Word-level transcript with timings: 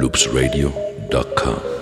loopsradio.com. 0.00 1.77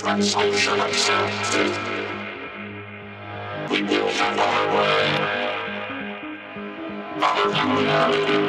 friends 0.00 0.34
on 0.34 0.50
the 0.50 0.56
show 0.56 0.80
accepted. 0.80 1.70
We 3.70 3.82
will 3.82 4.08
have 4.08 4.38
our 4.38 4.66
way. 4.76 5.04
Our 7.20 7.44
new 7.52 7.68
reality. 7.80 8.40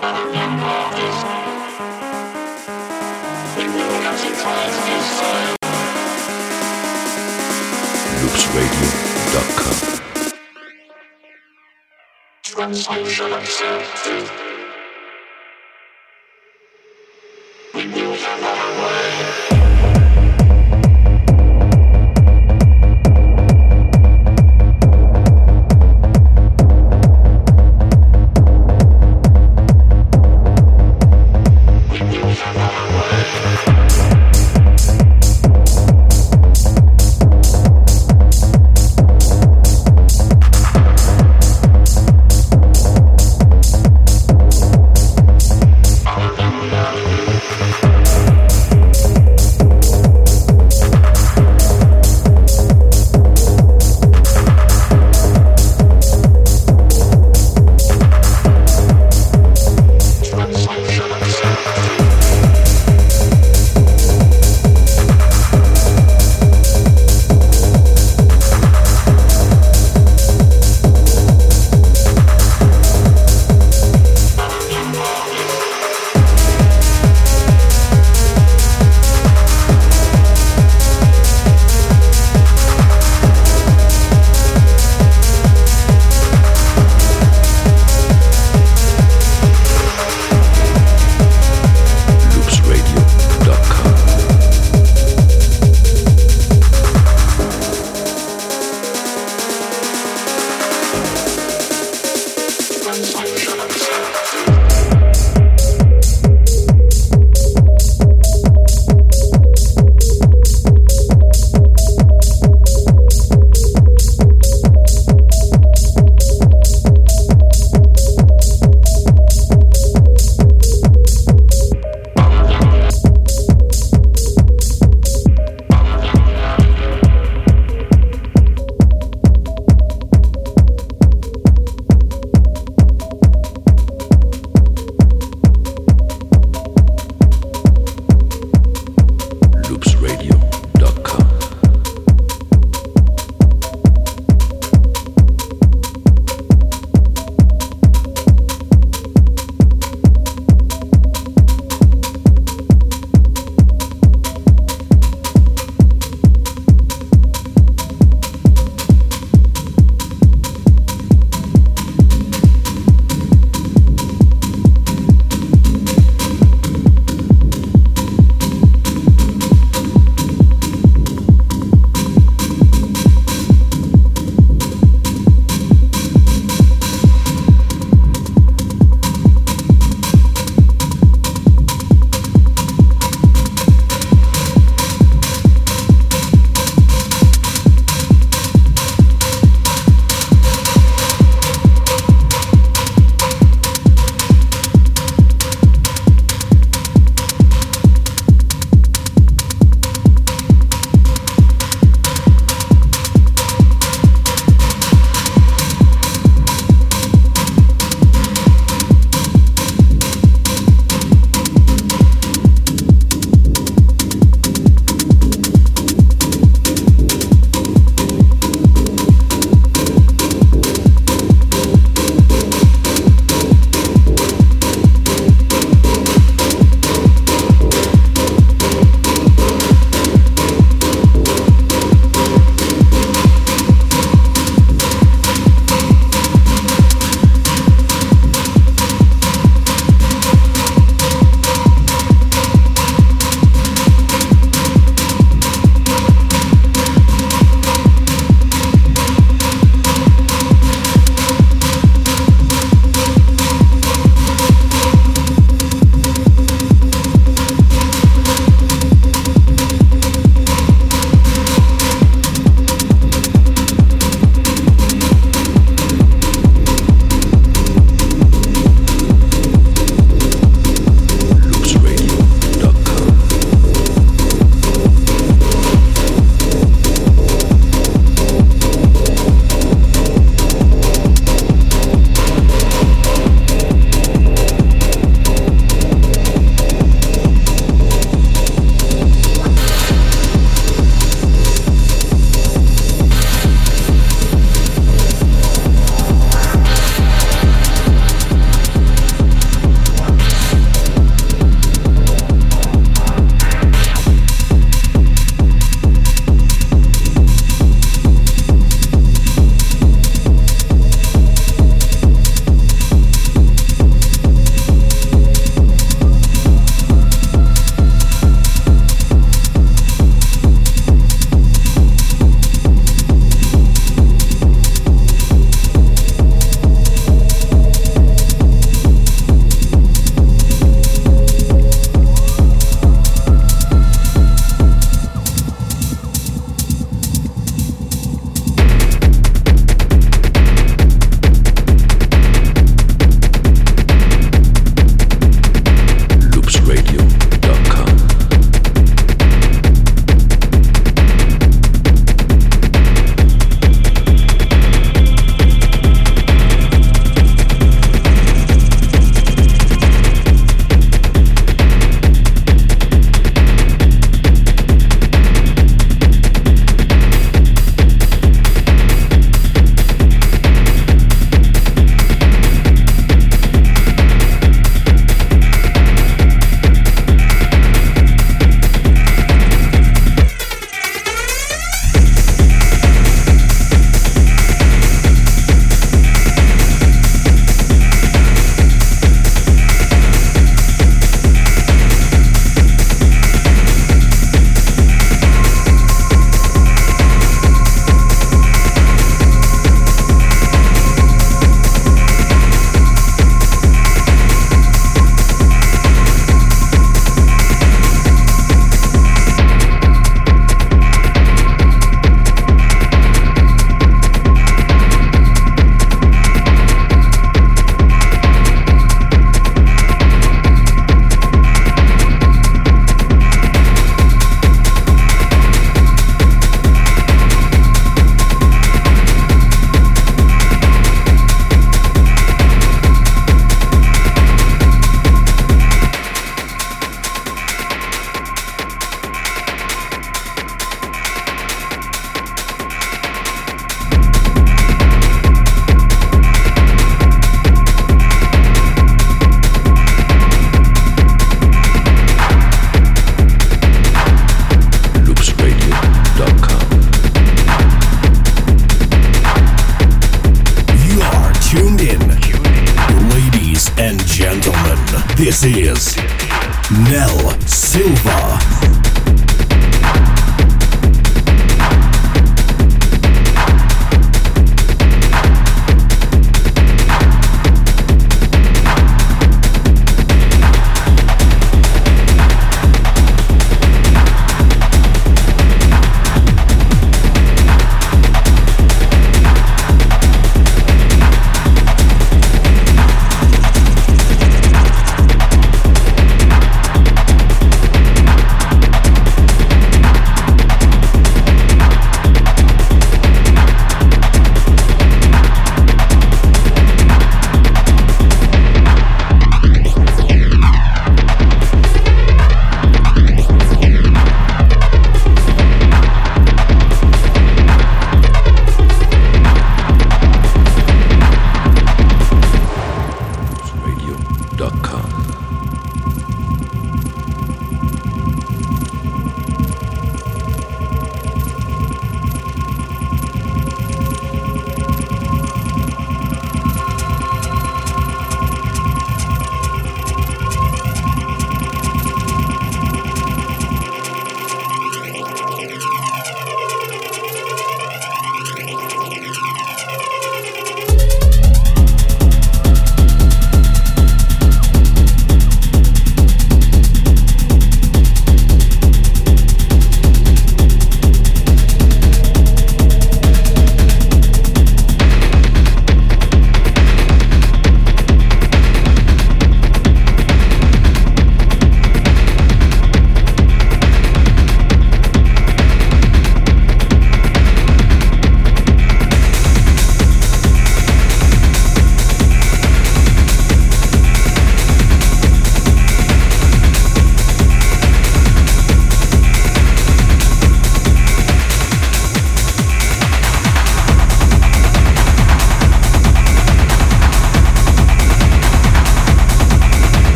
Our 0.00 0.24
new 0.32 0.48
promise. 0.62 1.20
We 3.56 3.64
will 3.74 4.00
have 4.06 4.20
to 4.24 4.30
this 4.86 5.08
time. 5.20 5.56
LoopsRadio.com 8.20 9.76
Translation 12.42 13.30
accepted. 13.32 14.43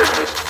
Earth. 0.00 0.49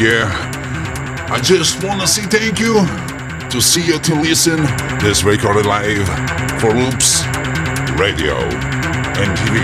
Yeah. 0.00 0.32
I 1.30 1.38
just 1.42 1.84
wanna 1.84 2.06
say 2.06 2.22
thank 2.22 2.58
you 2.58 2.72
to 3.50 3.60
see 3.60 3.84
you 3.84 3.98
to 3.98 4.14
listen 4.14 4.56
this 4.98 5.24
recorded 5.24 5.66
live 5.66 6.08
for 6.58 6.72
Loops 6.72 7.26
Radio 8.00 8.34
and 9.20 9.36
TV. 9.36 9.60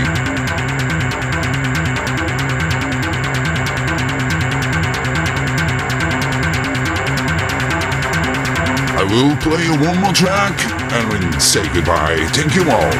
I 8.93 9.03
will 9.09 9.35
play 9.37 9.67
one 9.87 9.99
more 10.01 10.13
track 10.13 10.53
and 10.93 11.11
then 11.11 11.39
say 11.39 11.67
goodbye. 11.73 12.27
Thank 12.33 12.53
you 12.53 12.61
all. 12.69 12.93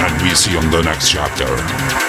And 0.00 0.22
we 0.22 0.34
see 0.34 0.52
you 0.52 0.58
on 0.60 0.70
the 0.70 0.80
next 0.80 1.10
chapter. 1.10 2.07